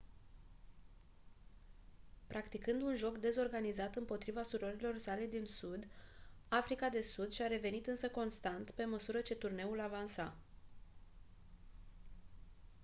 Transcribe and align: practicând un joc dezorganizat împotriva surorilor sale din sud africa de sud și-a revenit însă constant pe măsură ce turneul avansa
practicând 2.27 2.81
un 2.81 2.95
joc 2.95 3.17
dezorganizat 3.17 3.95
împotriva 3.95 4.43
surorilor 4.43 4.97
sale 4.97 5.25
din 5.25 5.45
sud 5.45 5.87
africa 6.47 6.89
de 6.89 7.01
sud 7.01 7.31
și-a 7.31 7.47
revenit 7.47 7.87
însă 7.87 8.09
constant 8.09 8.71
pe 8.71 8.85
măsură 8.85 9.21
ce 9.21 9.35
turneul 9.35 9.79
avansa 9.79 10.35